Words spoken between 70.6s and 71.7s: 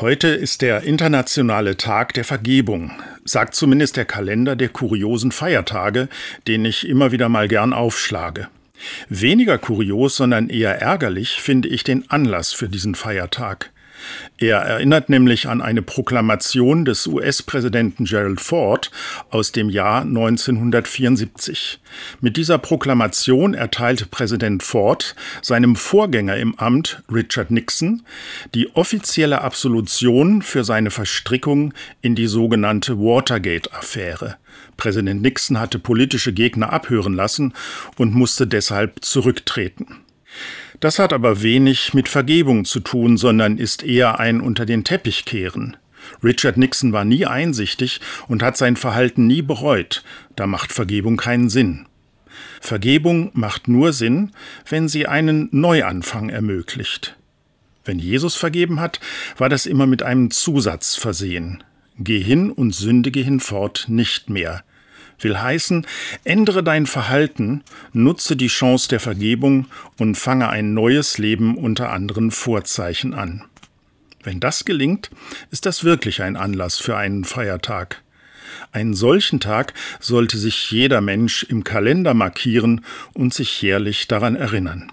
neues Leben